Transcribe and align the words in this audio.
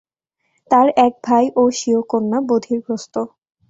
তার 0.71 0.87
এক 1.05 1.13
ভাই 1.25 1.45
ও 1.55 1.63
স্বীয় 1.77 2.01
কন্যা 2.11 2.39
বধিরগ্রস্ত। 2.49 3.15